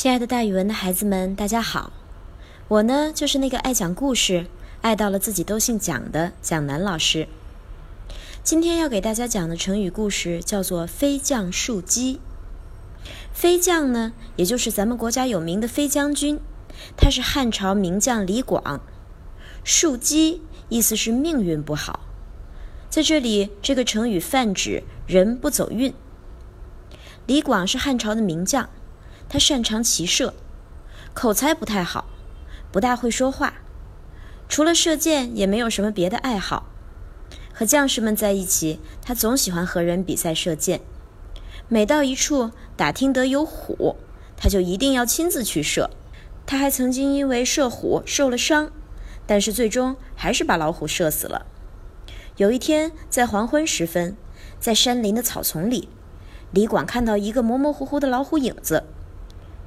[0.00, 1.92] 亲爱的，大语文的孩子们，大家好！
[2.68, 4.46] 我呢，就是那个爱讲故事、
[4.80, 7.26] 爱到了自己都姓蒋的蒋楠老师。
[8.44, 12.20] 今天要给大家讲的成语故事叫做“飞将树鸡”。
[13.34, 16.38] 飞将呢，也就是咱们国家有名的飞将军，
[16.96, 18.80] 他是汉朝名将李广。
[19.64, 22.06] 树鸡意思是命运不好，
[22.88, 25.92] 在这里这个成语泛指人不走运。
[27.26, 28.70] 李广是汉朝的名将。
[29.28, 30.34] 他擅长骑射，
[31.12, 32.06] 口才不太好，
[32.72, 33.54] 不大会说话，
[34.48, 36.66] 除了射箭也没有什么别的爱好。
[37.52, 40.80] 和将士们在一起，他总喜欢和人比赛射箭。
[41.66, 43.96] 每到一处打听得有虎，
[44.36, 45.90] 他就一定要亲自去射。
[46.46, 48.70] 他还曾经因为射虎受了伤，
[49.26, 51.44] 但是最终还是把老虎射死了。
[52.36, 54.16] 有一天，在黄昏时分，
[54.58, 55.90] 在山林的草丛里，
[56.52, 58.84] 李广看到一个模模糊糊的老虎影子。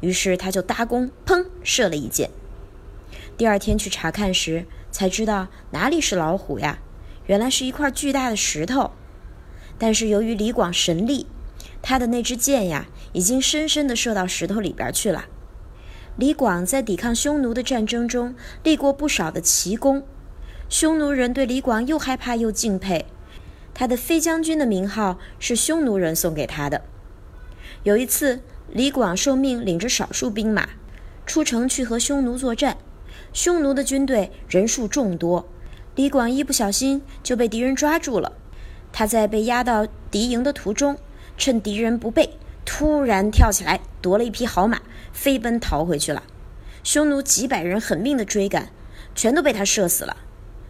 [0.00, 2.30] 于是他就搭弓，砰，射了一箭。
[3.36, 6.78] 第二天去查看时，才知道哪里是老虎呀？
[7.26, 8.90] 原来是一块巨大的石头。
[9.78, 11.26] 但是由于李广神力，
[11.80, 15.26] 他的那支箭呀，已经深深地射到石头里边去了。
[16.16, 20.02] 李广在抵抗匈奴的战争中立过不少的奇功，
[20.68, 23.06] 匈奴人对李广又害怕又敬佩。
[23.72, 26.82] 他的飞将军的名号是匈奴人送给他的。
[27.82, 28.40] 有一次。
[28.72, 30.68] 李广受命领着少数兵马
[31.26, 32.76] 出城去和匈奴作战，
[33.32, 35.48] 匈奴的军队人数众多，
[35.96, 38.32] 李广一不小心就被敌人抓住了。
[38.92, 40.96] 他在被押到敌营的途中，
[41.36, 44.80] 趁敌人不备，突然跳起来夺了一匹好马，
[45.12, 46.22] 飞奔逃回去了。
[46.84, 48.70] 匈奴几百人狠命的追赶，
[49.16, 50.16] 全都被他射死了。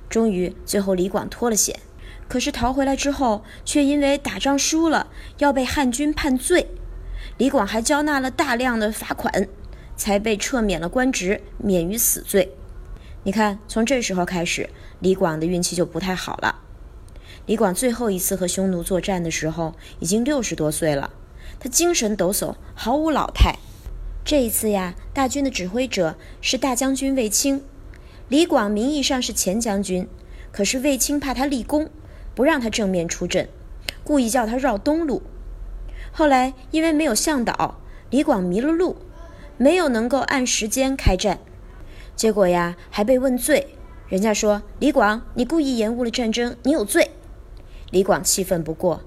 [0.09, 1.79] 终于，最后李广脱了险，
[2.29, 6.67] 可是逃回来之后，却因为打仗输了，要被汉军判罪。
[7.41, 9.49] 李广还交纳了大量的罚款，
[9.97, 12.53] 才被撤免了官职，免于死罪。
[13.23, 16.57] 你看，从这时候开始，李广的运气就不太好了。
[17.47, 21.15] 李广最后一次和匈奴作战的时候，已经六十多岁了，
[21.59, 23.57] 他精神抖擞，毫无老态。
[24.23, 27.63] 这一次呀，大军的指挥者是大将军卫青。
[28.29, 30.07] 李广名义上是前将军，
[30.53, 31.89] 可是卫青怕他立功，
[32.35, 33.49] 不让他正面出阵，
[34.05, 35.23] 故意叫他绕东路。
[36.13, 38.97] 后来因为没有向导，李广迷了路，
[39.57, 41.39] 没有能够按时间开战，
[42.17, 43.75] 结果呀还被问罪。
[44.09, 47.13] 人家说李广你故意延误了战争，你有罪。
[47.91, 49.03] 李广气愤不过，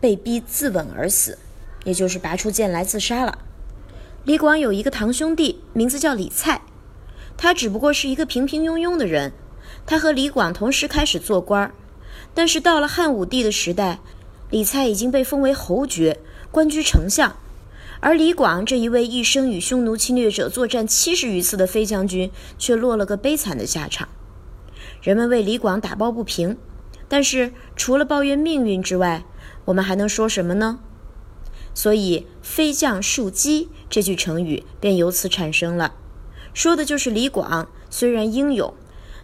[0.00, 1.38] 被逼自刎而死，
[1.84, 3.38] 也就是拔出剑来自杀了。
[4.24, 6.62] 李广有一个堂兄弟，名字叫李蔡，
[7.36, 9.32] 他只不过是一个平平庸庸的人。
[9.86, 11.72] 他和李广同时开始做官儿，
[12.34, 14.00] 但是到了汉武帝的时代，
[14.50, 16.18] 李蔡已经被封为侯爵。
[16.50, 17.36] 官居丞相，
[18.00, 24.08] 而李广这一位一生与匈奴侵略者作战七十余次的飞将军，却落了个悲惨的下场。
[25.02, 26.56] 人们为李广打抱不平，
[27.06, 29.24] 但是除了抱怨命运之外，
[29.66, 30.80] 我们还能说什么呢？
[31.74, 35.94] 所以“飞将树鸡”这句成语便由此产生了，
[36.54, 38.72] 说的就是李广虽然英勇，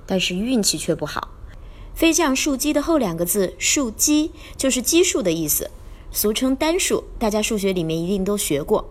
[0.05, 1.31] 但是运气却不好。
[1.95, 5.71] “飞将树鸡”的后两个字“树鸡”就是基数的意思。
[6.15, 8.89] 俗称单数，大家数学里面一定都学过。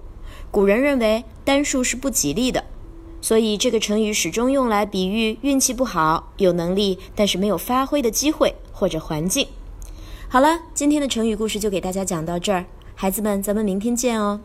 [0.52, 2.66] 古人认为单数是不吉利的，
[3.22, 9.48] 所以这个成语始终用来比喻运气不好、有能力但是没有发挥的机会或者环境。
[10.28, 14.42] 好了，今天的成语故事就给大家讲到这儿，孩子们，咱们明天见哦。